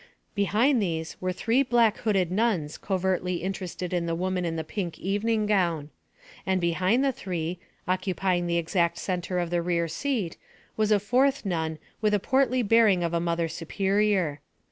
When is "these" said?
0.81-1.15